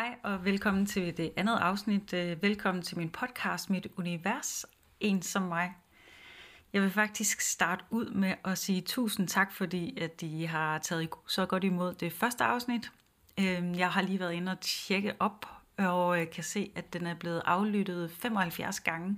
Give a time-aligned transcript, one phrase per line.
[0.00, 2.12] Hej og velkommen til det andet afsnit.
[2.12, 4.66] Øh, velkommen til min podcast Mit Univers,
[5.00, 5.74] en som mig.
[6.72, 11.08] Jeg vil faktisk starte ud med at sige tusind tak, fordi at I har taget
[11.26, 12.92] så godt imod det første afsnit.
[13.40, 15.46] Øhm, jeg har lige været inde og tjekke op,
[15.78, 19.16] og øh, kan se, at den er blevet aflyttet 75 gange.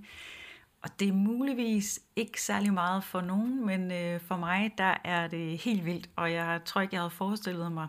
[0.83, 5.29] Og det er muligvis ikke særlig meget for nogen, men øh, for mig der er
[5.29, 7.89] det helt vildt, og jeg tror ikke, jeg havde forestillet mig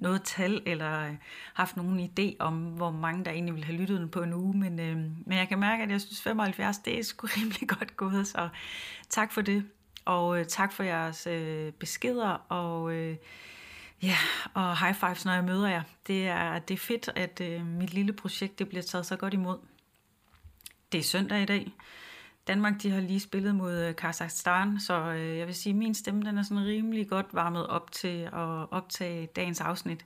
[0.00, 1.14] noget tal, eller øh,
[1.54, 4.56] haft nogen idé om, hvor mange der egentlig ville have lyttet den på en uge,
[4.58, 7.96] men, øh, men jeg kan mærke, at jeg synes 75, det er sgu rimelig godt
[7.96, 8.48] gået, så
[9.08, 9.64] tak for det,
[10.04, 13.16] og øh, tak for jeres øh, beskeder, og øh,
[14.02, 14.16] ja,
[14.54, 15.82] og high fives, når jeg møder jer.
[16.06, 19.34] Det er, det er fedt, at øh, mit lille projekt det bliver taget så godt
[19.34, 19.58] imod.
[20.92, 21.72] Det er søndag i dag,
[22.50, 25.94] Danmark de har lige spillet mod øh, Kazakhstan, så øh, jeg vil sige, at min
[25.94, 30.04] stemme den er sådan rimelig godt varmet op til at optage dagens afsnit.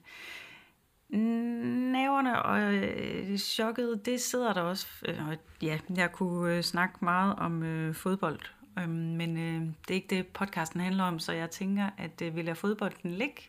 [1.09, 4.87] Næverne og øh, chokket, det sidder der også.
[5.09, 8.41] Øh, ja, jeg kunne øh, snakke meget om øh, fodbold,
[8.79, 12.37] øh, men øh, det er ikke det, podcasten handler om, så jeg tænker, at øh,
[12.37, 13.43] vi lader fodbolden ligge,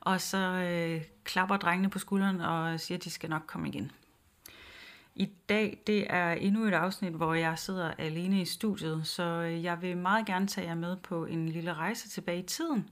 [0.00, 3.92] og så øh, klapper drengene på skulderen og siger, at de skal nok komme igen.
[5.18, 9.64] I dag det er endnu et afsnit, hvor jeg sidder alene i studiet, så øh,
[9.64, 12.88] jeg vil meget gerne tage jer med på en lille rejse tilbage i tiden.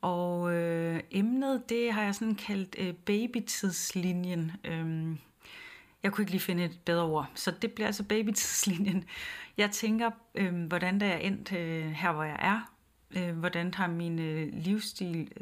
[0.00, 4.52] Og øh, emnet, det har jeg sådan kaldt øh, babytidslinjen.
[4.64, 5.18] Øhm,
[6.02, 9.04] jeg kunne ikke lige finde et bedre ord, så det bliver altså babytidslinjen.
[9.56, 12.72] Jeg tænker, øh, hvordan der er endt øh, her, hvor jeg er.
[13.16, 15.32] Øh, hvordan har min øh, livsstil,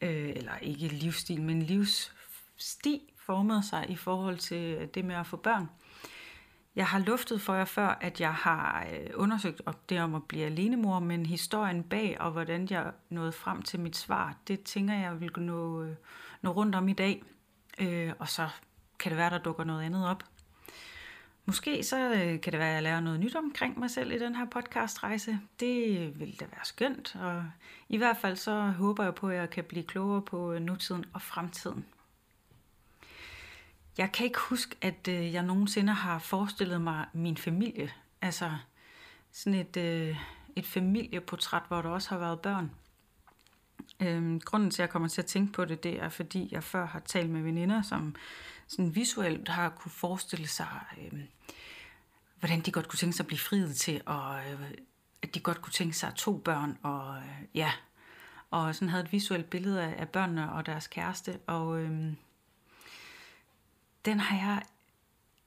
[0.00, 5.26] øh, eller ikke livsstil, men livssti formet sig i forhold til øh, det med at
[5.26, 5.68] få børn.
[6.76, 10.24] Jeg har luftet for jer før, at jeg har øh, undersøgt undersøgt det om at
[10.24, 14.94] blive alenemor, men historien bag og hvordan jeg nåede frem til mit svar, det tænker
[14.94, 15.96] jeg vil nå, øh,
[16.42, 17.22] nå rundt om i dag.
[17.78, 18.48] Øh, og så
[18.98, 20.24] kan det være, der dukker noget andet op.
[21.46, 21.96] Måske så
[22.42, 25.38] kan det være, at jeg lærer noget nyt omkring mig selv i den her podcastrejse.
[25.60, 27.44] Det vil da være skønt, og
[27.88, 31.22] i hvert fald så håber jeg på, at jeg kan blive klogere på nutiden og
[31.22, 31.84] fremtiden.
[33.98, 37.92] Jeg kan ikke huske, at øh, jeg nogensinde har forestillet mig min familie.
[38.22, 38.56] Altså
[39.32, 40.16] sådan et, øh,
[40.56, 42.70] et familieportræt, hvor der også har været børn.
[44.00, 46.64] Øhm, grunden til, at jeg kommer til at tænke på det, det er, fordi jeg
[46.64, 48.14] før har talt med veninder, som
[48.66, 50.68] sådan visuelt har kunne forestille sig,
[50.98, 51.20] øh,
[52.38, 54.70] hvordan de godt kunne tænke sig at blive friet til, og øh,
[55.22, 57.72] at de godt kunne tænke sig to børn, og øh, ja,
[58.50, 61.80] og sådan havde et visuelt billede af, af børnene og deres kæreste, og...
[61.80, 62.12] Øh,
[64.04, 64.62] den har jeg,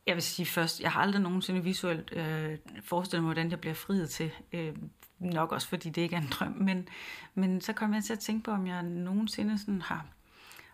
[0.06, 3.74] jeg vil sige først, jeg har aldrig nogensinde visuelt øh, forestillet mig, hvordan jeg bliver
[3.74, 4.32] friet til.
[4.54, 4.76] Øh,
[5.20, 6.52] nok også, fordi det ikke er en drøm.
[6.52, 6.90] Men,
[7.34, 10.06] men så kom jeg til at tænke på, om jeg nogensinde sådan har,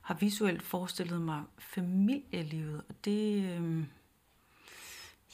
[0.02, 2.84] har visuelt forestillet mig familielivet.
[2.90, 3.86] Og det, øh,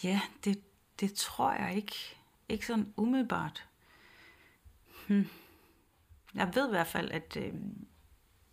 [0.03, 0.61] ja, det,
[0.99, 1.95] det tror jeg ikke.
[2.49, 3.67] Ikke sådan umiddelbart.
[5.07, 5.27] Hmm.
[6.33, 7.53] Jeg ved i hvert fald, at øh,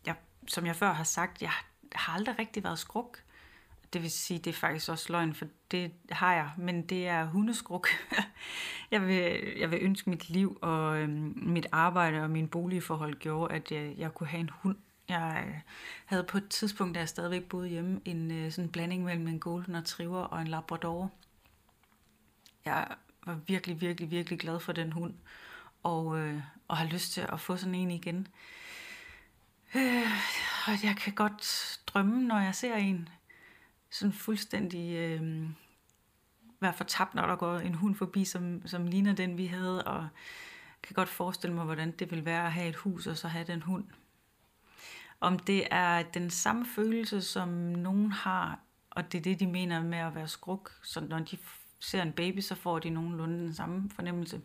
[0.06, 1.50] jeg, som jeg før har sagt, jeg
[1.92, 3.22] har aldrig rigtig været skruk.
[3.92, 7.24] Det vil sige, det er faktisk også løgn, for det har jeg, men det er
[7.24, 7.88] hundeskruk.
[8.90, 13.54] jeg, vil, jeg vil ønske mit liv og øhm, mit arbejde og min boligforhold gjorde,
[13.54, 14.76] at jeg, jeg kunne have en hund.
[15.08, 15.54] Jeg øh,
[16.04, 19.40] havde på et tidspunkt, da jeg stadigvæk boede hjemme, en øh, sådan blanding mellem en
[19.40, 21.10] golden retriever og en labrador.
[22.64, 22.86] Jeg
[23.26, 25.14] var virkelig, virkelig, virkelig glad for den hund,
[25.82, 28.28] og, øh, og har lyst til at få sådan en igen.
[29.74, 30.06] Øh,
[30.66, 33.08] og jeg kan godt drømme, når jeg ser en
[33.96, 35.48] sådan fuldstændig øh,
[36.60, 40.08] være fortabt, når der går en hund forbi, som, som ligner den, vi havde, og
[40.82, 43.46] kan godt forestille mig, hvordan det vil være at have et hus, og så have
[43.46, 43.84] den hund.
[45.20, 48.58] Om det er den samme følelse, som nogen har,
[48.90, 51.38] og det er det, de mener med at være skruk, så når de
[51.80, 54.40] ser en baby, så får de nogenlunde den samme fornemmelse.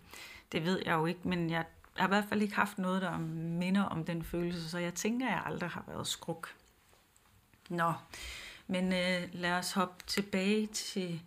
[0.52, 1.66] Det ved jeg jo ikke, men jeg
[1.98, 5.28] har i hvert fald ikke haft noget, der minder om den følelse, så jeg tænker,
[5.28, 6.56] at jeg aldrig har været skruk.
[7.70, 7.94] Nå,
[8.68, 11.22] men øh, lad os hoppe tilbage til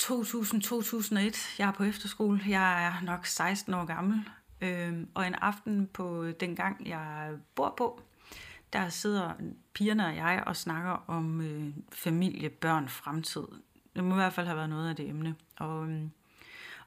[0.00, 1.58] 2000-2001.
[1.58, 2.40] Jeg er på efterskole.
[2.48, 4.24] Jeg er nok 16 år gammel.
[4.60, 8.02] Øh, og en aften på øh, den gang, jeg bor på,
[8.72, 9.32] der sidder
[9.74, 13.46] pigerne og jeg og snakker om øh, familie, børn, fremtid.
[13.96, 15.34] Det må i hvert fald have været noget af det emne.
[15.56, 16.02] Og, øh,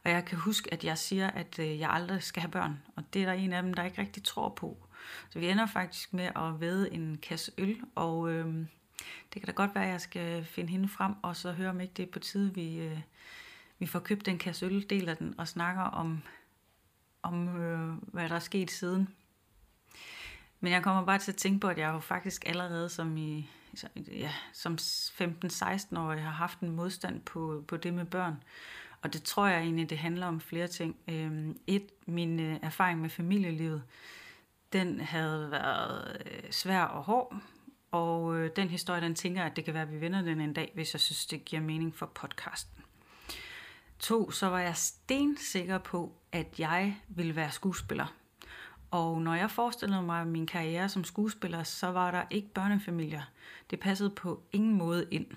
[0.03, 2.81] og jeg kan huske, at jeg siger, at øh, jeg aldrig skal have børn.
[2.95, 4.87] Og det er der en af dem, der ikke rigtig tror på.
[5.29, 8.65] Så vi ender faktisk med at væde en kasse øl, og øh,
[9.33, 11.81] det kan da godt være, at jeg skal finde hende frem, og så høre, om
[11.81, 12.99] ikke det er på tide, vi, øh,
[13.79, 16.21] vi får købt den kasse øl, deler den og snakker om,
[17.23, 19.09] om øh, hvad der er sket siden.
[20.59, 23.49] Men jeg kommer bare til at tænke på, at jeg jo faktisk allerede som i
[24.07, 28.43] ja, som 15-16-årig har haft en modstand på, på det med børn.
[29.01, 30.95] Og det tror jeg egentlig, det handler om flere ting.
[31.07, 33.83] Øhm, et, min øh, erfaring med familielivet,
[34.73, 37.35] den havde været øh, svær og hård,
[37.93, 40.41] og øh, den historie, den tænker jeg, at det kan være, at vi vender den
[40.41, 42.83] en dag, hvis jeg synes, det giver mening for podcasten.
[43.99, 48.15] To, så var jeg stensikker på, at jeg ville være skuespiller.
[48.91, 53.31] Og når jeg forestillede mig min karriere som skuespiller, så var der ikke børnefamilier.
[53.69, 55.27] Det passede på ingen måde ind.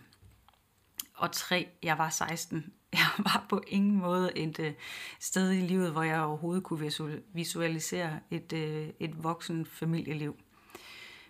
[1.15, 2.73] Og tre, jeg var 16.
[2.93, 4.73] Jeg var på ingen måde et øh,
[5.21, 6.93] sted i livet, hvor jeg overhovedet kunne
[7.33, 10.37] visualisere et, øh, et voksen familieliv.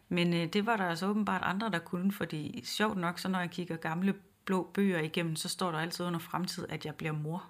[0.08, 3.40] Men øh, det var der altså åbenbart andre, der kunne, fordi sjovt nok, så når
[3.40, 4.14] jeg kigger gamle
[4.44, 7.44] blå bøger igennem, så står der altid under fremtid, at jeg bliver mor.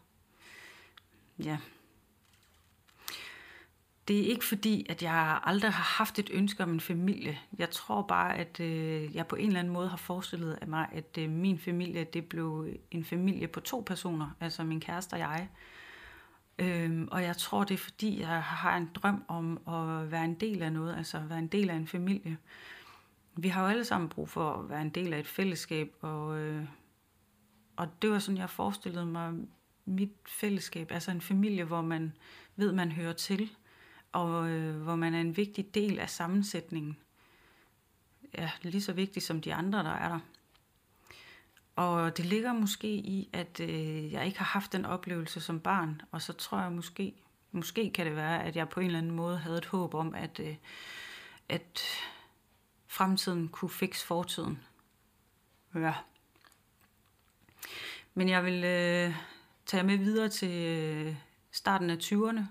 [1.38, 1.58] Ja.
[4.08, 7.38] Det er ikke fordi, at jeg aldrig har haft et ønske om en familie.
[7.58, 10.88] Jeg tror bare, at øh, jeg på en eller anden måde har forestillet af mig,
[10.93, 15.19] at øh, min familie, det blev en familie på to personer, altså min kæreste og
[15.19, 15.49] jeg.
[16.58, 20.35] Øhm, og jeg tror, det er fordi, jeg har en drøm om at være en
[20.35, 22.38] del af noget, altså være en del af en familie.
[23.37, 26.38] Vi har jo alle sammen brug for at være en del af et fællesskab, og,
[26.38, 26.64] øh,
[27.76, 29.35] og det var sådan, jeg forestillede mig
[29.85, 32.12] mit fællesskab, altså en familie, hvor man
[32.56, 33.50] ved, man hører til,
[34.12, 36.97] og øh, hvor man er en vigtig del af sammensætningen.
[38.38, 40.20] Ja, lige så vigtig som de andre, der er der.
[41.76, 46.02] Og det ligger måske i, at øh, jeg ikke har haft den oplevelse som barn,
[46.11, 47.14] og så tror jeg måske,
[47.52, 50.14] måske kan det være, at jeg på en eller anden måde havde et håb om,
[50.14, 50.56] at, øh,
[51.49, 51.82] at
[52.87, 54.62] fremtiden kunne fikse fortiden.
[55.75, 55.94] Ja.
[58.14, 59.14] Men jeg vil øh,
[59.67, 61.17] tage med videre til øh,
[61.50, 62.43] starten af 20'erne,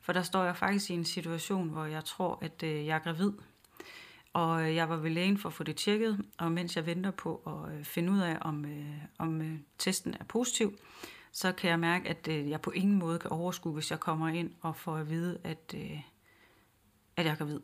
[0.00, 2.98] for der står jeg faktisk i en situation, hvor jeg tror, at øh, jeg er
[2.98, 3.32] gravid.
[4.36, 7.10] Og øh, jeg var ved lægen for at få det tjekket, og mens jeg venter
[7.10, 10.78] på at øh, finde ud af, om, øh, om øh, testen er positiv,
[11.32, 14.50] så kan jeg mærke, at jeg på ingen måde kan overskue, hvis jeg kommer ind
[14.60, 15.74] og får at vide, at,
[17.16, 17.60] at jeg er gravid.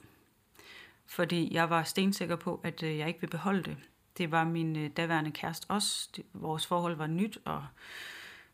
[1.07, 3.77] Fordi jeg var stensikker på, at jeg ikke vil beholde det.
[4.19, 6.09] Det var min daværende kæreste også.
[6.33, 7.67] Vores forhold var nyt, og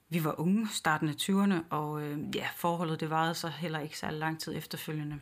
[0.09, 2.03] vi var unge, starten af 20'erne, og
[2.35, 5.21] ja, forholdet det varede så heller ikke særlig lang tid efterfølgende.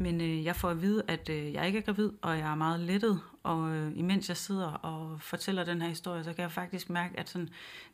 [0.00, 2.54] Men øh, jeg får at vide, at øh, jeg ikke er gravid, og jeg er
[2.54, 3.20] meget lettet.
[3.42, 7.18] Og øh, imens jeg sidder og fortæller den her historie, så kan jeg faktisk mærke,
[7.18, 7.48] at sådan,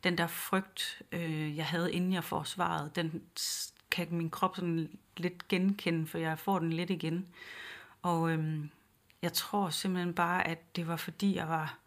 [0.05, 3.23] den der frygt, øh, jeg havde, inden jeg får svaret, den
[3.91, 7.29] kan min krop sådan lidt genkende, for jeg får den lidt igen.
[8.03, 8.64] Og øh,
[9.23, 11.79] jeg tror simpelthen bare, at det var fordi, jeg var...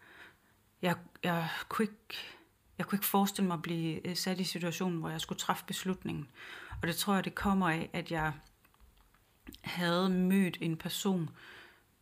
[0.82, 2.18] Jeg, jeg, kunne ikke,
[2.78, 5.64] jeg kunne ikke forestille mig at blive øh, sat i situationen, hvor jeg skulle træffe
[5.66, 6.28] beslutningen.
[6.82, 8.32] Og det tror jeg, det kommer af, at jeg
[9.64, 11.30] havde mødt en person,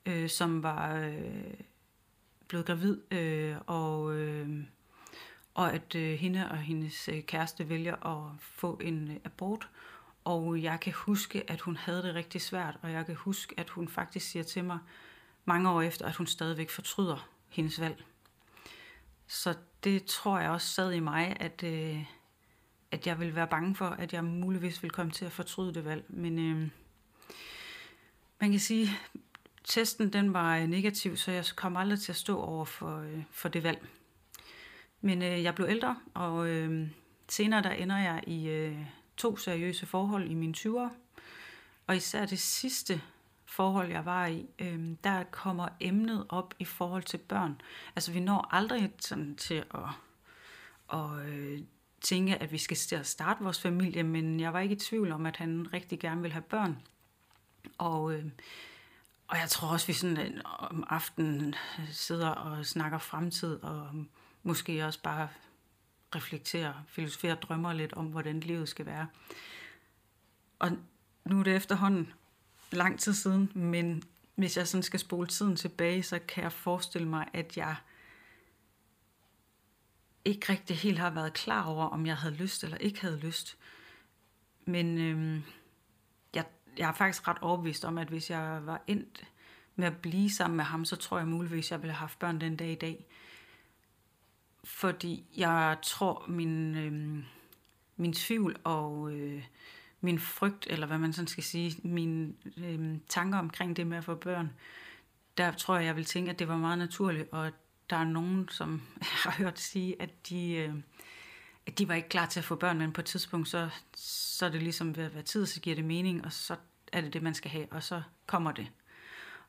[0.07, 1.55] øh, som var øh,
[2.49, 4.65] blevet gravid, øh, og, øh,
[5.55, 9.69] og at øh, hende og hendes øh, kæreste vælger at få en øh, abort.
[10.25, 13.71] Og jeg kan huske, at hun havde det rigtig svært, og jeg kan huske, at
[13.71, 14.79] hun faktisk siger til mig
[15.45, 18.05] mange år efter, at hun stadigvæk fortryder hendes valg.
[19.27, 19.55] Så
[19.85, 22.05] det tror jeg også sad i mig, at, øh,
[22.91, 25.85] at jeg vil være bange for, at jeg muligvis vil komme til at fortryde det
[25.85, 26.05] valg.
[26.09, 26.69] Men øh,
[28.41, 28.89] man kan sige,
[29.65, 33.23] testen den var øh, negativ, så jeg kom aldrig til at stå over for, øh,
[33.31, 33.87] for det valg.
[35.01, 36.89] Men øh, jeg blev ældre, og øh,
[37.29, 38.77] senere der ender jeg i øh,
[39.17, 40.91] to seriøse forhold i mine 20'ere.
[41.87, 43.03] Og især det sidste
[43.47, 47.61] forhold, jeg var i, øh, der kommer emnet op i forhold til børn.
[47.97, 49.91] Altså vi når aldrig sådan til at,
[50.93, 51.61] at øh,
[52.01, 55.37] tænke, at vi skal starte vores familie, men jeg var ikke i tvivl om, at
[55.37, 56.79] han rigtig gerne vil have børn.
[57.79, 58.25] Og, øh,
[59.29, 61.55] og jeg tror også, vi sådan øh, om aftenen
[61.91, 63.91] sidder og snakker fremtid, og
[64.43, 65.29] måske også bare
[66.15, 69.07] reflekterer, filosoferer og drømmer lidt om, hvordan livet skal være.
[70.59, 70.71] Og
[71.25, 72.13] nu er det efterhånden
[72.73, 74.03] lang tid siden, men
[74.35, 77.77] hvis jeg sådan skal spole tiden tilbage, så kan jeg forestille mig, at jeg
[80.25, 83.57] ikke rigtig helt har været klar over, om jeg havde lyst eller ikke havde lyst.
[84.65, 85.43] Men øhm,
[86.79, 89.25] jeg er faktisk ret overbevist om, at hvis jeg var endt
[89.77, 92.19] med at blive sammen med ham, så tror jeg muligvis, at jeg ville have haft
[92.19, 93.07] børn den dag i dag.
[94.65, 97.25] Fordi jeg tror, min, øh,
[97.97, 99.45] min tvivl og øh,
[100.01, 104.05] min frygt, eller hvad man sådan skal sige, mine øh, tanker omkring det med at
[104.05, 104.51] få børn,
[105.37, 107.53] der tror jeg, jeg vil tænke, at det var meget naturligt, og
[107.91, 110.75] der er nogen, som jeg har hørt sige, at de, øh,
[111.79, 114.51] de var ikke klar til at få børn, men på et tidspunkt, så, så er
[114.51, 116.57] det ligesom ved at være tid, så giver det mening, og så
[116.93, 118.67] er det det, man skal have, og så kommer det.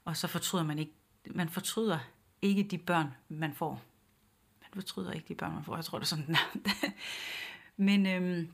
[0.06, 0.92] Og så fortryder man ikke.
[1.32, 2.00] Man fortryder
[2.42, 3.82] ikke de børn, man får.
[4.62, 5.76] Man fortryder ikke de børn, man får.
[5.76, 6.60] Jeg tror, det er sådan, den er.
[7.78, 8.52] Men øhm,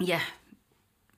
[0.00, 0.20] ja,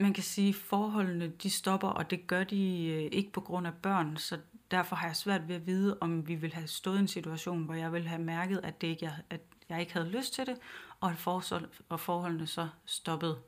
[0.01, 3.67] man kan sige, at forholdene de stopper, og det gør de øh, ikke på grund
[3.67, 4.39] af børn, så
[4.71, 7.65] derfor har jeg svært ved at vide, om vi vil have stået i en situation,
[7.65, 10.57] hvor jeg vil have mærket, at, det ikke, at jeg ikke havde lyst til det,
[11.01, 13.39] og at forhold, og forholdene så stoppede.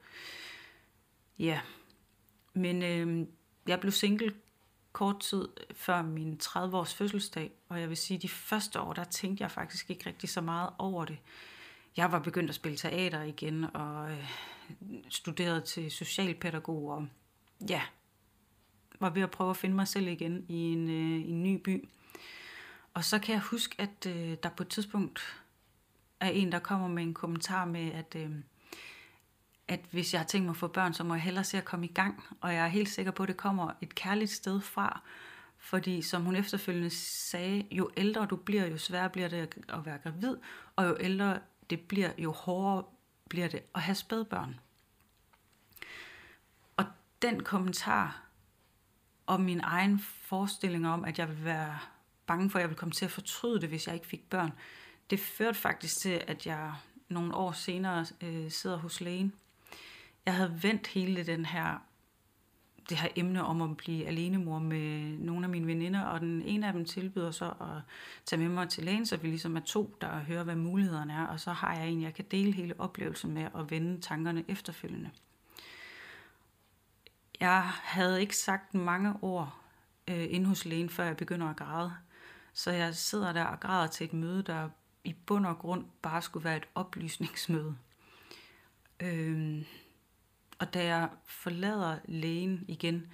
[1.38, 1.60] Ja,
[2.54, 3.26] men øh,
[3.66, 4.34] jeg blev single
[4.92, 9.04] kort tid før min 30-års fødselsdag, og jeg vil sige, at de første år, der
[9.04, 11.18] tænkte jeg faktisk ikke rigtig så meget over det.
[11.96, 14.28] Jeg var begyndt at spille teater igen, og øh,
[15.08, 17.08] studerede til socialpædagog, og
[17.68, 17.82] ja,
[19.00, 21.88] var ved at prøve at finde mig selv igen i en, øh, en ny by.
[22.94, 25.20] Og så kan jeg huske, at øh, der på et tidspunkt
[26.20, 28.30] af en, der kommer med en kommentar med, at, øh,
[29.68, 31.64] at hvis jeg har tænkt mig at få børn, så må jeg hellere se at
[31.64, 32.24] komme i gang.
[32.40, 35.00] Og jeg er helt sikker på, at det kommer et kærligt sted fra.
[35.58, 39.98] Fordi som hun efterfølgende sagde, jo ældre du bliver, jo sværere bliver det at være
[39.98, 40.36] gravid,
[40.76, 41.38] og jo ældre
[41.70, 42.84] det bliver, jo hårdere
[43.28, 44.60] bliver det at have spædbørn.
[46.76, 46.84] Og
[47.22, 48.26] den kommentar
[49.26, 51.78] og min egen forestilling om, at jeg vil være
[52.26, 54.52] bange for, at jeg vil komme til at fortryde det, hvis jeg ikke fik børn,
[55.10, 56.74] det førte faktisk til, at jeg
[57.08, 59.32] nogle år senere øh, sidder hos lægen.
[60.26, 61.82] Jeg havde vendt hele den her,
[62.88, 66.66] det her emne om at blive alenemor med nogle af mine veninder, og den ene
[66.66, 67.82] af dem tilbyder så at
[68.24, 71.26] tage med mig til lægen, så vi ligesom er to, der hører, hvad mulighederne er,
[71.26, 75.10] og så har jeg en, jeg kan dele hele oplevelsen med at vende tankerne efterfølgende.
[77.40, 79.56] Jeg havde ikke sagt mange ord
[80.08, 81.92] øh, inde hos lægen, før jeg begynder at græde.
[82.52, 84.68] Så jeg sidder der og græder til et møde, der
[85.06, 87.76] i bund og grund bare skulle være et oplysningsmøde.
[89.00, 89.64] Øhm,
[90.58, 93.12] og da jeg forlader lægen igen,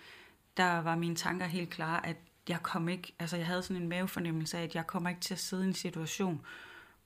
[0.56, 2.16] der var mine tanker helt klare, at
[2.48, 5.34] jeg kom ikke, altså jeg havde sådan en mavefornemmelse af, at jeg kommer ikke til
[5.34, 6.40] at sidde i en situation,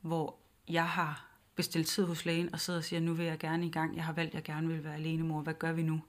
[0.00, 0.36] hvor
[0.68, 3.70] jeg har bestilt tid hos lægen og sidder og siger, nu vil jeg gerne i
[3.70, 6.00] gang, jeg har valgt, at jeg gerne vil være alene mor, hvad gør vi nu?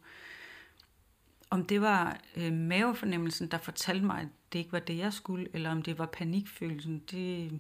[1.50, 5.48] Om det var øh, mavefornemmelsen, der fortalte mig, at det ikke var det, jeg skulle,
[5.54, 7.60] eller om det var panikfølelsen, det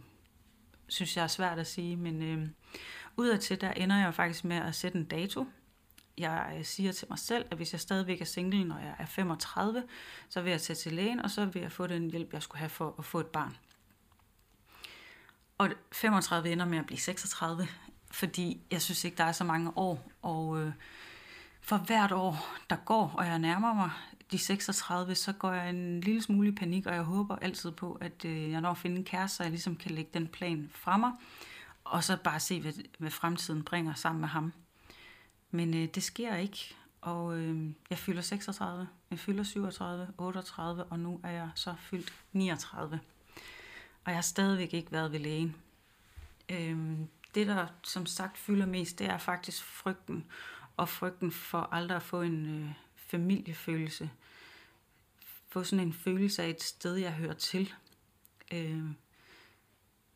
[0.87, 2.47] synes jeg er svært at sige, men øh,
[3.17, 5.47] udadtil, der ender jeg faktisk med at sætte en dato.
[6.17, 9.05] Jeg øh, siger til mig selv, at hvis jeg stadigvæk er single, når jeg er
[9.05, 9.83] 35,
[10.29, 12.59] så vil jeg tage til lægen, og så vil jeg få den hjælp, jeg skulle
[12.59, 13.57] have for at få et barn.
[15.57, 17.67] Og 35 ender med at blive 36,
[18.11, 20.71] fordi jeg synes ikke, der er så mange år, og øh,
[21.61, 23.91] for hvert år, der går, og jeg nærmer mig
[24.31, 27.97] de 36, så går jeg en lille smule i panik, og jeg håber altid på,
[28.01, 30.69] at øh, jeg når at finde en kæreste, så jeg ligesom kan lægge den plan
[30.73, 31.11] fra mig,
[31.83, 34.53] og så bare se, hvad, hvad fremtiden bringer sammen med ham.
[35.51, 40.99] Men øh, det sker ikke, og øh, jeg fylder 36, jeg fylder 37, 38, og
[40.99, 42.99] nu er jeg så fyldt 39.
[44.05, 45.55] Og jeg har stadigvæk ikke været ved lægen.
[46.49, 46.97] Øh,
[47.35, 50.25] det, der som sagt fylder mest, det er faktisk frygten,
[50.77, 52.71] og frygten for aldrig at få en øh,
[53.07, 54.09] familiefølelse.
[55.47, 57.73] Få sådan en følelse af et sted, jeg hører til.
[58.53, 58.83] Øh,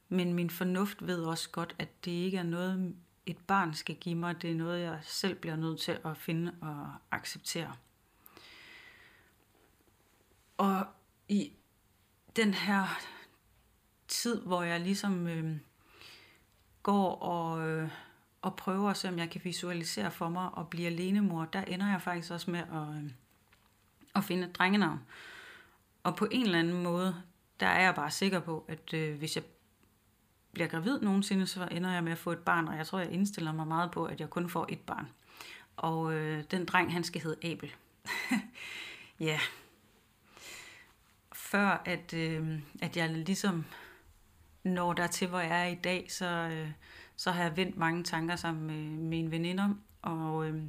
[0.10, 2.96] men min fornuft ved også godt, at det ikke er noget,
[3.26, 4.42] et barn skal give mig.
[4.42, 7.76] Det er noget, jeg selv bliver nødt til at finde og acceptere.
[10.58, 10.86] Og
[11.28, 11.54] i
[12.36, 13.02] den her
[14.08, 15.58] tid, hvor jeg ligesom øh,
[16.84, 17.90] går og, øh,
[18.42, 21.92] og prøver at se, om jeg kan visualisere for mig og blive alenemor, der ender
[21.92, 23.12] jeg faktisk også med at, øh,
[24.16, 25.00] at finde et drengenavn.
[26.04, 27.16] Og på en eller anden måde,
[27.60, 29.44] der er jeg bare sikker på, at øh, hvis jeg
[30.54, 33.12] bliver gravid nogensinde, så ender jeg med at få et barn, og jeg tror, jeg
[33.12, 35.08] indstiller mig meget på, at jeg kun får et barn.
[35.76, 37.76] Og øh, den dreng, han skal hedde Abel.
[39.30, 39.40] ja.
[41.34, 43.66] Før at, øh, at jeg ligesom
[44.64, 46.70] når der til, hvor jeg er i dag, så, øh,
[47.22, 49.70] så har jeg vendt mange tanker sammen med mine veninder,
[50.02, 50.64] og øh,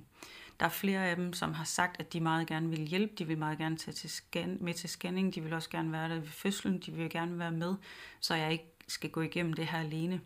[0.61, 3.27] der er flere af dem, som har sagt, at de meget gerne vil hjælpe, de
[3.27, 6.15] vil meget gerne tage til scan, med til scanning, de vil også gerne være der
[6.15, 7.75] ved fødslen, de vil gerne være med,
[8.21, 10.21] så jeg ikke skal gå igennem det her alene.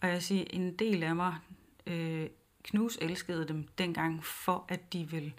[0.00, 1.34] Og jeg siger, en del af mig
[1.86, 2.28] øh,
[2.62, 5.32] knus elskede dem dengang, for at de vil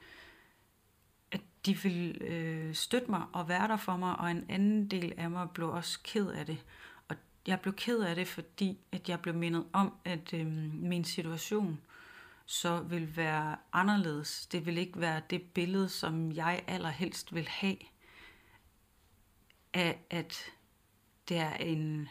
[1.32, 5.14] at de vil øh, støtte mig og være der for mig, og en anden del
[5.18, 6.58] af mig blev også ked af det.
[7.48, 11.82] Jeg blev ked af det, fordi at jeg blev mindet om, at øh, min situation
[12.46, 14.46] så vil være anderledes.
[14.46, 17.78] Det vil ikke være det billede, som jeg allerhelst vil have
[19.74, 20.52] af, at
[21.30, 22.10] det er en,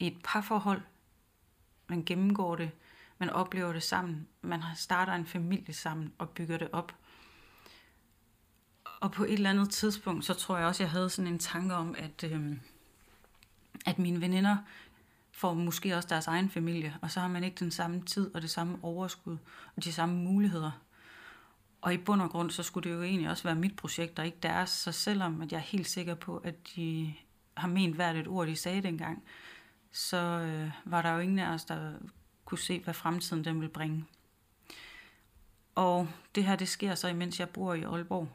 [0.00, 0.82] et parforhold.
[1.86, 2.70] Man gennemgår det,
[3.18, 6.94] man oplever det sammen, man starter en familie sammen og bygger det op.
[9.00, 11.74] Og på et eller andet tidspunkt, så tror jeg også, jeg havde sådan en tanke
[11.74, 12.56] om, at, øh,
[13.86, 14.56] at mine veninder
[15.32, 18.42] får måske også deres egen familie, og så har man ikke den samme tid og
[18.42, 19.36] det samme overskud
[19.76, 20.70] og de samme muligheder.
[21.80, 24.26] Og i bund og grund, så skulle det jo egentlig også være mit projekt, og
[24.26, 24.70] ikke deres.
[24.70, 27.14] Så selvom at jeg er helt sikker på, at de
[27.54, 29.22] har ment hvert et ord, de sagde dengang,
[29.92, 31.92] så øh, var der jo ingen af os, der
[32.44, 34.04] kunne se, hvad fremtiden den vil bringe.
[35.74, 38.28] Og det her, det sker så, imens jeg bor i Aalborg.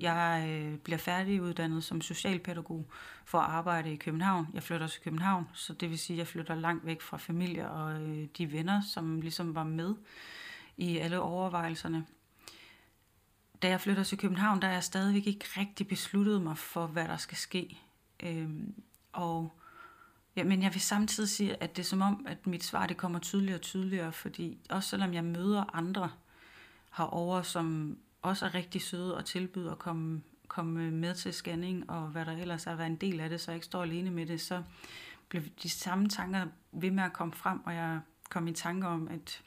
[0.00, 2.90] Jeg øh, bliver færdiguddannet som socialpædagog
[3.24, 4.46] for at arbejde i København.
[4.54, 7.70] Jeg flytter til København, så det vil sige, at jeg flytter langt væk fra familie
[7.70, 9.94] og øh, de venner, som ligesom var med
[10.76, 12.06] i alle overvejelserne.
[13.62, 17.08] Da jeg flytter til København, der er jeg stadigvæk ikke rigtig besluttet mig for, hvad
[17.08, 17.78] der skal ske.
[18.22, 18.74] Øhm,
[19.12, 19.58] og
[20.36, 22.96] Ja, men jeg vil samtidig sige, at det er som om, at mit svar det
[22.96, 26.10] kommer tydeligere og tydeligere, fordi også selvom jeg møder andre
[26.96, 32.08] herover, som også er rigtig søde og tilbyder at komme, komme med til scanning, og
[32.08, 34.26] hvad der ellers er, være en del af det, så jeg ikke står alene med
[34.26, 34.62] det, så
[35.28, 38.00] blev de samme tanker ved med at komme frem, og jeg
[38.30, 39.42] kom i tanke om, at,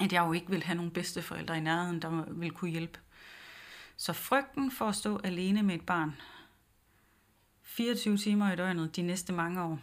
[0.00, 2.98] at jeg jo ikke vil have nogle bedsteforældre i nærheden, der vil kunne hjælpe.
[3.96, 6.14] Så frygten for at stå alene med et barn
[7.62, 9.78] 24 timer i døgnet de næste mange år.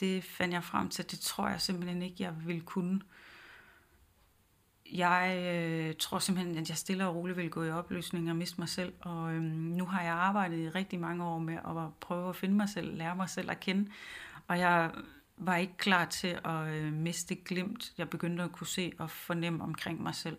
[0.00, 3.00] Det fandt jeg frem til, det tror jeg simpelthen ikke, jeg ville kunne.
[4.92, 8.60] Jeg øh, tror simpelthen, at jeg stille og roligt vil gå i opløsning og miste
[8.60, 8.92] mig selv.
[9.00, 12.54] Og øh, nu har jeg arbejdet i rigtig mange år med at prøve at finde
[12.54, 13.90] mig selv, lære mig selv at kende.
[14.48, 14.90] Og jeg
[15.36, 19.64] var ikke klar til at øh, miste glimt, jeg begyndte at kunne se og fornemme
[19.64, 20.38] omkring mig selv.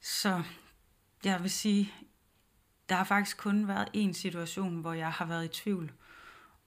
[0.00, 0.42] Så
[1.24, 1.92] jeg vil sige,
[2.88, 5.92] der har faktisk kun været en situation, hvor jeg har været i tvivl.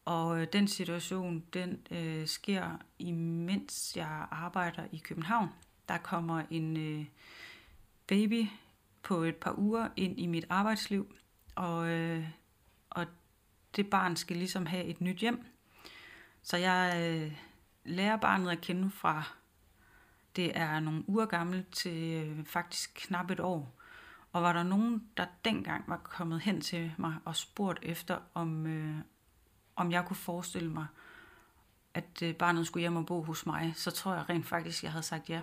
[0.05, 5.49] Og øh, den situation, den øh, sker imens jeg arbejder i København.
[5.89, 7.05] Der kommer en øh,
[8.07, 8.45] baby
[9.03, 11.15] på et par uger ind i mit arbejdsliv,
[11.55, 12.29] og, øh,
[12.89, 13.05] og
[13.75, 15.45] det barn skal ligesom have et nyt hjem.
[16.41, 17.37] Så jeg øh,
[17.85, 19.23] lærer barnet at kende fra,
[20.35, 23.77] det er nogle uger gammel til øh, faktisk knap et år.
[24.31, 28.67] Og var der nogen, der dengang var kommet hen til mig og spurgt efter, om,
[28.67, 28.95] øh,
[29.75, 30.85] om jeg kunne forestille mig,
[31.93, 34.91] at øh, barnet skulle hjem og bo hos mig, så tror jeg rent faktisk, jeg
[34.91, 35.41] havde sagt ja.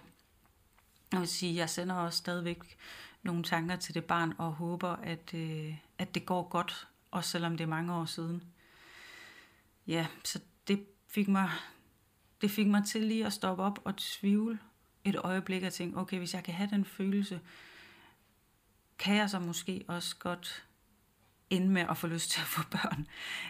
[1.13, 2.77] Jeg vil sige, jeg sender også stadigvæk
[3.23, 7.57] nogle tanker til det barn og håber, at, øh, at det går godt, også selvom
[7.57, 8.43] det er mange år siden.
[9.87, 11.51] Ja, så det fik mig,
[12.41, 14.59] det fik mig til lige at stoppe op og tvivle
[15.05, 17.41] et øjeblik og tænke, okay, hvis jeg kan have den følelse,
[18.99, 20.68] kan jeg så måske også godt
[21.51, 23.07] ende med at få lyst til at få børn?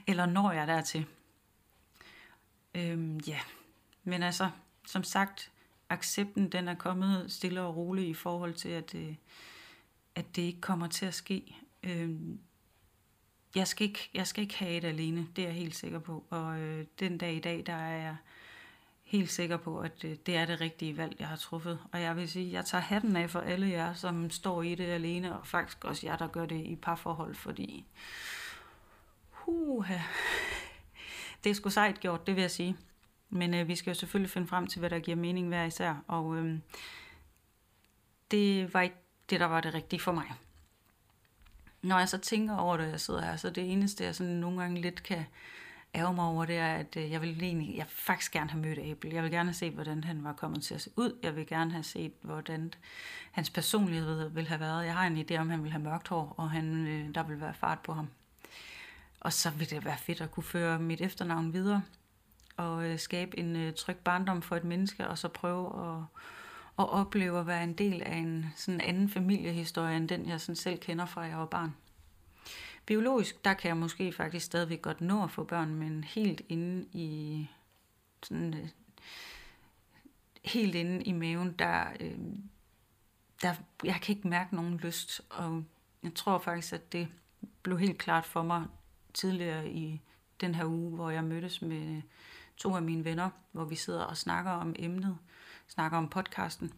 [0.06, 1.06] Eller når jeg dertil?
[2.74, 3.40] Øhm, ja,
[4.04, 4.50] men altså,
[4.87, 5.52] som sagt,
[5.88, 9.14] accepten den er kommet stille og roligt i forhold til, at, øh,
[10.14, 11.56] at det ikke kommer til at ske.
[11.82, 12.40] Øhm,
[13.54, 16.24] jeg, skal ikke, jeg skal ikke have det alene, det er jeg helt sikker på.
[16.30, 18.16] Og øh, den dag i dag, der er jeg
[19.09, 21.79] helt sikker på, at øh, det er det rigtige valg, jeg har truffet.
[21.92, 24.85] Og jeg vil sige, jeg tager hatten af for alle jer, som står i det
[24.85, 27.85] alene, og faktisk også jer, der gør det i parforhold, fordi...
[29.31, 29.99] Huha.
[31.44, 32.77] Det er sgu sejt gjort, det vil jeg sige.
[33.31, 35.94] Men øh, vi skal jo selvfølgelig finde frem til, hvad der giver mening hver især,
[36.07, 36.59] og øh,
[38.31, 38.97] det var ikke
[39.31, 40.33] det, der var det rigtige for mig.
[41.83, 44.61] Når jeg så tænker over det, jeg sidder her, så det eneste, jeg sådan nogle
[44.61, 45.25] gange lidt kan
[45.94, 48.62] ærger mig over, det er, at øh, jeg vil egentlig, jeg vil faktisk gerne have
[48.62, 49.12] mødt Abel.
[49.12, 51.18] Jeg vil gerne have set, hvordan han var kommet til at se ud.
[51.22, 52.74] Jeg vil gerne have set, hvordan
[53.31, 54.85] hans personlighed ville have været.
[54.85, 57.40] Jeg har en idé om, han vil have mørkt hår, og han, øh, der vil
[57.40, 58.09] være fart på ham.
[59.20, 61.83] Og så vil det være fedt at kunne føre mit efternavn videre,
[62.57, 66.03] og øh, skabe en øh, tryg barndom for et menneske, og så prøve at,
[66.79, 70.57] at opleve at være en del af en sådan anden familiehistorie, end den jeg sådan
[70.57, 71.74] selv kender fra, jeg var barn.
[72.88, 76.88] Biologisk, der kan jeg måske faktisk stadigvæk godt nå at få børn, men helt inde
[76.92, 77.46] i
[78.22, 78.68] sådan, øh,
[80.44, 82.18] helt inde i maven, der, øh,
[83.42, 85.64] der, jeg kan ikke mærke nogen lyst, og
[86.03, 87.09] jeg tror faktisk, at det
[87.62, 88.66] blev helt klart for mig
[89.14, 90.01] tidligere i
[90.40, 92.03] den her uge, hvor jeg mødtes med
[92.57, 95.18] to af mine venner, hvor vi sidder og snakker om emnet,
[95.66, 96.72] snakker om podcasten.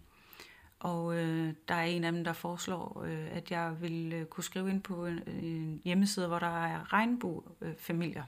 [0.81, 4.45] Og øh, der er en af dem, der foreslår, øh, at jeg vil øh, kunne
[4.45, 8.25] skrive ind på en, en hjemmeside, hvor der er regnbuefamilier.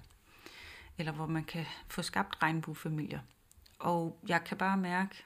[0.99, 3.21] Eller hvor man kan få skabt regnbuefamilier.
[3.79, 5.25] Og jeg kan bare mærke,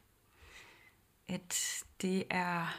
[1.28, 2.76] at det er...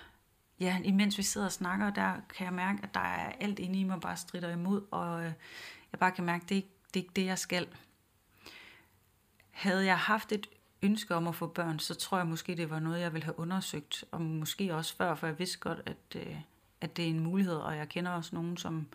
[0.60, 3.80] Ja, imens vi sidder og snakker, der kan jeg mærke, at der er alt inde
[3.80, 5.32] i mig bare strider imod, og øh,
[5.92, 7.68] jeg bare kan mærke, at det, det er ikke det, jeg skal.
[9.52, 10.50] Havde jeg haft et
[10.82, 13.40] ønske om at få børn, så tror jeg måske, det var noget, jeg ville have
[13.40, 16.38] undersøgt, og måske også før, for jeg vidste godt, at, øh,
[16.82, 18.88] at det er en mulighed, og jeg kender også nogen, som,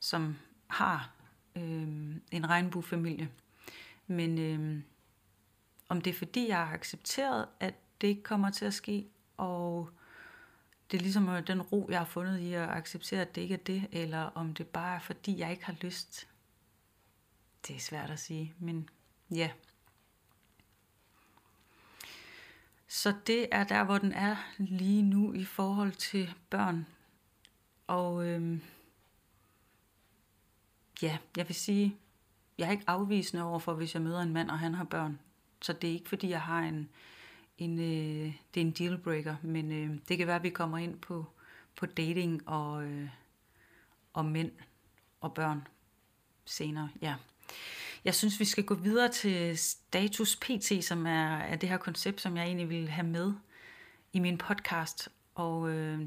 [0.00, 1.10] som har
[1.56, 3.30] øh, en regnbuefamilie.
[4.06, 4.82] Men øh,
[5.88, 9.90] om det er fordi, jeg har accepteret, at det ikke kommer til at ske, og
[10.90, 13.54] det er ligesom øh, den ro, jeg har fundet i at acceptere, at det ikke
[13.54, 16.28] er det, eller om det bare er fordi, jeg ikke har lyst.
[17.66, 18.88] Det er svært at sige, men
[19.30, 19.50] ja.
[22.88, 26.86] Så det er der, hvor den er lige nu i forhold til børn.
[27.86, 28.60] Og øhm,
[31.02, 31.96] ja, jeg vil sige,
[32.58, 35.18] jeg er ikke afvisende over for, hvis jeg møder en mand, og han har børn.
[35.62, 36.88] Så det er ikke, fordi jeg har en,
[37.58, 40.98] en, øh, det er en dealbreaker, men øh, det kan være, at vi kommer ind
[40.98, 41.26] på,
[41.76, 43.08] på dating og, øh,
[44.12, 44.52] og mænd
[45.20, 45.68] og børn
[46.44, 46.88] senere.
[47.00, 47.14] Ja.
[48.06, 52.20] Jeg synes, vi skal gå videre til Status PT, som er, er det her koncept,
[52.20, 53.32] som jeg egentlig vil have med
[54.12, 55.08] i min podcast.
[55.34, 56.00] Og øh,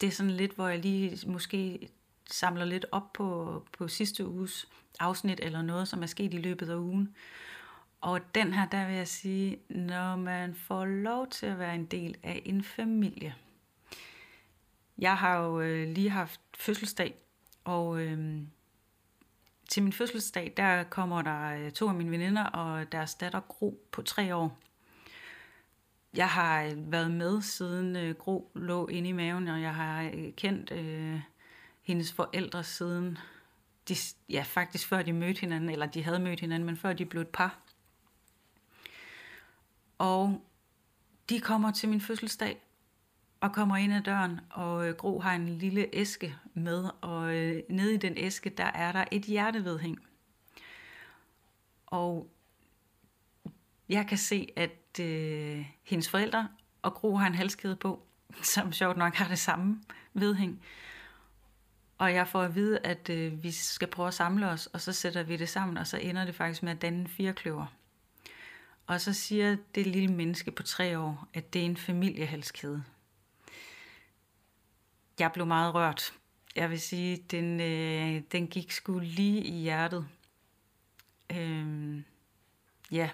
[0.00, 1.88] det er sådan lidt, hvor jeg lige måske
[2.30, 4.68] samler lidt op på, på sidste uges
[5.00, 7.14] afsnit eller noget, som er sket i løbet af ugen.
[8.00, 11.86] Og den her, der vil jeg sige, når man får lov til at være en
[11.86, 13.34] del af en familie.
[14.98, 17.14] Jeg har jo øh, lige haft fødselsdag,
[17.64, 18.42] og øh,
[19.68, 23.88] til min fødselsdag, der kommer der øh, to af mine veninder og deres datter Gro
[23.92, 24.58] på tre år.
[26.14, 30.02] Jeg har øh, været med siden øh, Gro lå inde i maven, og jeg har
[30.02, 31.20] øh, kendt øh,
[31.82, 33.18] hendes forældre siden,
[33.88, 33.94] de,
[34.28, 37.22] ja faktisk før de mødte hinanden, eller de havde mødt hinanden, men før de blev
[37.22, 37.58] et par.
[39.98, 40.44] Og
[41.28, 42.62] de kommer til min fødselsdag
[43.40, 47.62] og kommer ind ad døren, og øh, Gro har en lille æske med, og øh,
[47.68, 49.98] nede i den æske, der er der et hjertevedhæng.
[51.86, 52.30] Og
[53.88, 56.48] jeg kan se, at øh, hendes forældre
[56.82, 58.06] og Gro har en halskæde på,
[58.54, 59.80] som sjovt nok har det samme
[60.14, 60.62] vedhæng.
[61.98, 64.92] Og jeg får at vide, at øh, vi skal prøve at samle os, og så
[64.92, 67.66] sætter vi det sammen, og så ender det faktisk med at danne en firekløver.
[68.86, 72.84] Og så siger det lille menneske på tre år, at det er en familiehalskæde.
[75.18, 76.12] Jeg blev meget rørt.
[76.56, 80.08] Jeg vil sige, den, øh, den gik sgu lige i hjertet.
[81.32, 82.04] Øhm,
[82.90, 83.10] ja,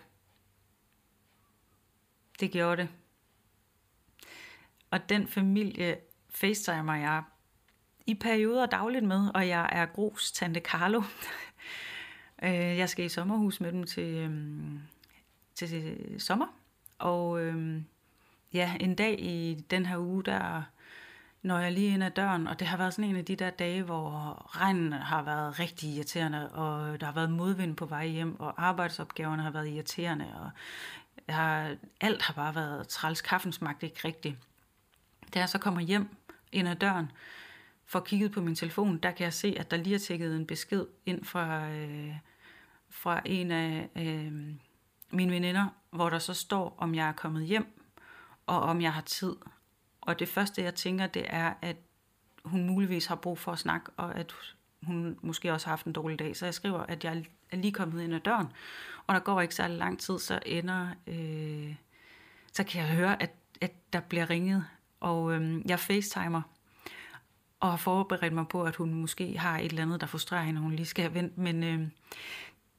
[2.40, 2.88] det gjorde det.
[4.90, 7.22] Og den familie facetimer jeg
[8.06, 11.02] i perioder dagligt med, og jeg er Gros tante Carlo.
[12.42, 14.80] Øh, jeg skal i sommerhus med dem til, øhm,
[15.54, 16.46] til sommer.
[16.98, 17.84] Og øhm,
[18.52, 20.62] ja, en dag i den her uge, der
[21.44, 23.50] når jeg lige ind ad døren, og det har været sådan en af de der
[23.50, 28.40] dage, hvor regnen har været rigtig irriterende, og der har været modvind på vej hjem,
[28.40, 30.50] og arbejdsopgaverne har været irriterende, og
[31.26, 33.22] jeg har, alt har bare været træls.
[33.22, 34.36] Kaffen smagte ikke rigtigt.
[35.34, 36.16] Da jeg så kommer hjem
[36.52, 37.12] ind ad døren,
[37.86, 40.46] får kigget på min telefon, der kan jeg se, at der lige er tækket en
[40.46, 42.14] besked ind fra, øh,
[42.90, 44.32] fra en af øh,
[45.10, 47.80] mine veninder, hvor der så står, om jeg er kommet hjem,
[48.46, 49.34] og om jeg har tid.
[50.06, 51.76] Og det første, jeg tænker, det er, at
[52.44, 54.34] hun muligvis har brug for at snakke, og at
[54.82, 56.36] hun måske også har haft en dårlig dag.
[56.36, 58.46] Så jeg skriver, at jeg er lige kommet ind ad døren,
[59.06, 61.74] og der går ikke særlig lang tid, så ender, øh,
[62.52, 64.64] så kan jeg høre, at, at der bliver ringet,
[65.00, 66.42] og øh, jeg facetimer,
[67.60, 70.60] og har forberedt mig på, at hun måske har et eller andet, der frustrerer hende,
[70.60, 71.88] hun lige skal have vendt, men øh,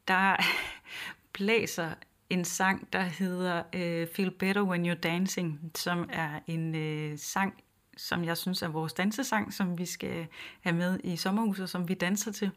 [0.08, 0.36] der
[1.34, 1.92] blæser
[2.30, 7.64] en sang, der hedder øh, Feel Better When You're Dancing, som er en øh, sang,
[7.98, 10.28] som jeg synes er vores dansesang, som vi skal
[10.62, 12.52] have med i sommerhuset, som vi danser til.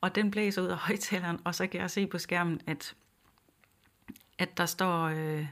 [0.00, 2.94] Og den blæser ud af højtaleren, og så kan jeg se på skærmen, at,
[4.38, 5.46] at der står øh,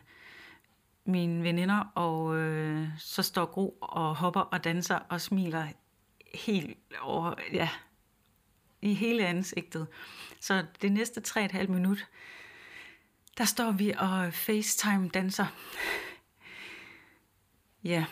[1.05, 5.67] mine veninder, og øh, så står Gro og hopper og danser og smiler
[6.35, 7.69] helt over, ja,
[8.83, 9.87] i hele ansigtet.
[10.41, 12.07] Så det næste 3,5 minut,
[13.39, 15.47] der står vi og FaceTime danser.
[17.85, 18.07] ja.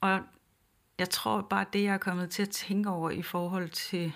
[0.00, 0.20] Og
[0.98, 4.12] jeg tror bare, det jeg er kommet til at tænke over i forhold til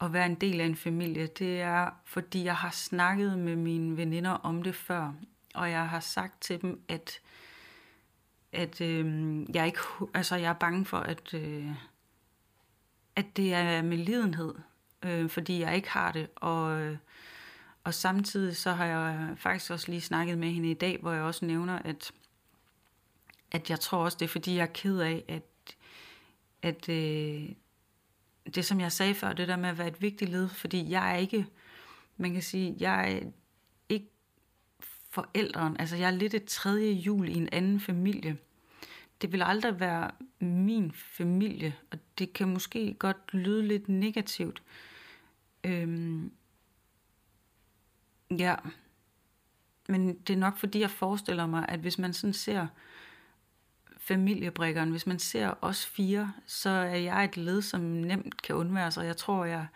[0.00, 3.96] at være en del af en familie, det er, fordi jeg har snakket med mine
[3.96, 5.12] veninder om det før,
[5.54, 7.20] og jeg har sagt til dem, at,
[8.52, 9.06] at øh,
[9.54, 9.78] jeg, ikke,
[10.14, 11.70] altså, jeg er bange for, at, øh,
[13.16, 14.54] at det er med lidenhed,
[15.02, 16.28] øh, fordi jeg ikke har det.
[16.36, 16.96] Og, øh,
[17.84, 21.22] og samtidig så har jeg faktisk også lige snakket med hende i dag, hvor jeg
[21.22, 22.12] også nævner, at,
[23.52, 25.76] at jeg tror også, det er fordi, jeg er ked af, at,
[26.62, 27.48] at øh,
[28.54, 31.12] det som jeg sagde før, det der med at være et vigtigt led, fordi jeg
[31.12, 31.46] er ikke,
[32.16, 33.20] man kan sige, jeg er
[33.88, 34.06] ikke
[35.10, 38.36] forældren, altså jeg er lidt et tredje jul i en anden familie.
[39.22, 40.10] det vil aldrig være
[40.40, 44.62] min familie, og det kan måske godt lyde lidt negativt.
[45.64, 46.32] Øhm,
[48.38, 48.54] ja,
[49.88, 52.66] men det er nok fordi, jeg forestiller mig, at hvis man sådan ser
[53.98, 58.96] familiebrikkerne, hvis man ser os fire, så er jeg et led, som nemt kan undværes,
[58.96, 59.66] og jeg tror, jeg,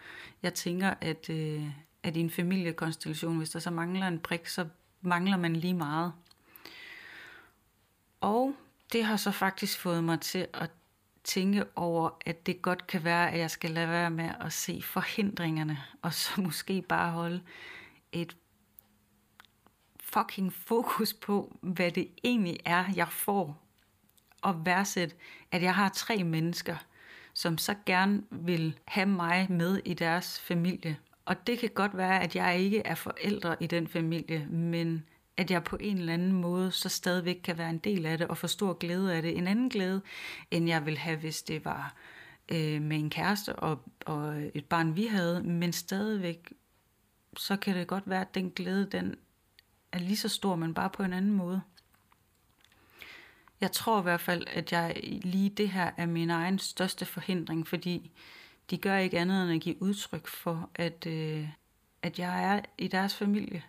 [0.42, 1.66] jeg tænker, at, øh,
[2.02, 4.68] at i en familiekonstellation, hvis der så mangler en brik, så
[5.00, 6.12] mangler man lige meget.
[8.20, 8.56] Og
[8.92, 10.70] det har så faktisk fået mig til at
[11.26, 14.82] tænke over, at det godt kan være, at jeg skal lade være med at se
[14.82, 17.40] forhindringerne, og så måske bare holde
[18.12, 18.36] et
[20.00, 23.62] fucking fokus på, hvad det egentlig er, jeg får.
[24.42, 25.16] Og værdsætte,
[25.52, 26.76] at jeg har tre mennesker,
[27.34, 30.98] som så gerne vil have mig med i deres familie.
[31.24, 35.04] Og det kan godt være, at jeg ikke er forældre i den familie, men
[35.36, 38.28] at jeg på en eller anden måde så stadigvæk kan være en del af det
[38.28, 39.38] og få stor glæde af det.
[39.38, 40.02] En anden glæde,
[40.50, 41.94] end jeg ville have, hvis det var
[42.48, 45.42] øh, med en kæreste og, og et barn, vi havde.
[45.42, 46.52] Men stadigvæk,
[47.36, 49.16] så kan det godt være, at den glæde, den
[49.92, 51.62] er lige så stor, men bare på en anden måde.
[53.60, 57.66] Jeg tror i hvert fald, at jeg lige det her er min egen største forhindring,
[57.66, 58.10] fordi
[58.70, 61.48] de gør ikke andet end at give udtryk for, at, øh,
[62.02, 63.62] at jeg er i deres familie.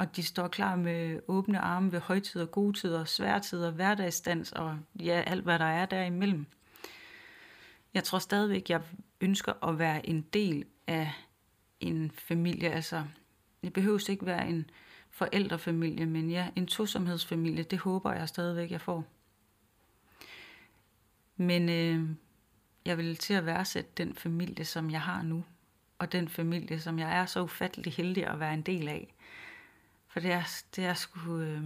[0.00, 4.78] Og de står klar med åbne arme ved højtider, gode tider, svære tider, hverdagsdans og
[5.00, 6.46] ja, alt hvad der er derimellem.
[7.94, 8.82] Jeg tror stadigvæk, jeg
[9.20, 11.12] ønsker at være en del af
[11.80, 12.70] en familie.
[12.70, 13.04] Altså,
[13.62, 14.70] det behøver ikke være en
[15.10, 19.04] forældrefamilie, men ja, en tosomhedsfamilie, det håber jeg stadigvæk, jeg får.
[21.36, 22.08] Men øh,
[22.84, 25.44] jeg vil til at værdsætte den familie, som jeg har nu,
[25.98, 29.14] og den familie, som jeg er så ufattelig heldig at være en del af.
[30.12, 31.64] For det er, det er sgu, øh,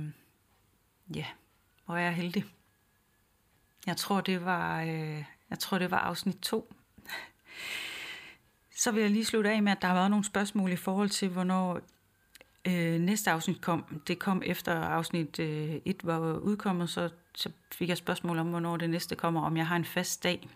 [1.15, 1.27] ja,
[1.85, 2.45] hvor er jeg heldig.
[3.87, 6.75] Jeg tror, det var, øh, jeg tror, det var afsnit 2.
[8.77, 11.09] Så vil jeg lige slutte af med, at der har været nogle spørgsmål i forhold
[11.09, 11.81] til, hvornår
[12.65, 14.01] øh, næste afsnit kom.
[14.07, 18.77] Det kom efter afsnit øh, 1 var udkommet, så, så fik jeg spørgsmål om, hvornår
[18.77, 20.49] det næste kommer, om jeg har en fast dag.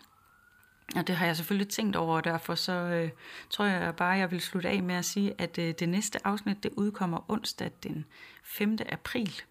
[0.95, 3.09] Og det har jeg selvfølgelig tænkt over, og derfor så øh,
[3.49, 6.63] tror jeg bare, jeg vil slutte af med at sige, at øh, det næste afsnit,
[6.63, 8.05] det udkommer onsdag den
[8.43, 8.77] 5.
[8.89, 9.41] april.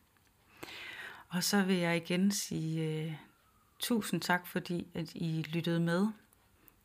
[1.29, 3.13] Og så vil jeg igen sige øh,
[3.79, 6.07] tusind tak, fordi at I lyttede med.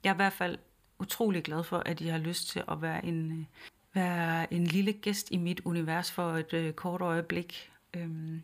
[0.04, 0.58] Jeg er i hvert fald
[1.00, 3.46] utrolig glad for, at I har lyst til at være en, øh,
[3.94, 7.72] være en lille gæst i mit univers for et øh, kort øjeblik.
[7.94, 8.44] Øhm,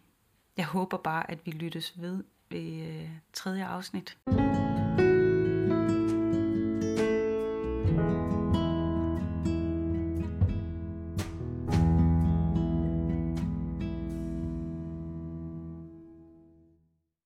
[0.57, 4.17] jeg håber bare, at vi lyttes ved ved øh, tredje afsnit.